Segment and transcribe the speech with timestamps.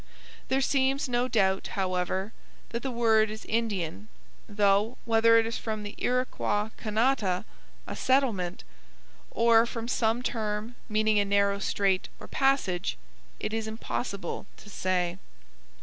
[0.47, 2.33] There seems no doubt, however,
[2.69, 4.07] that the word is Indian,
[4.49, 7.45] though whether it is from the Iroquois Kannata,
[7.85, 8.63] a settlement,
[9.29, 12.97] or from some term meaning a narrow strait or passage,
[13.39, 15.19] it is impossible to say.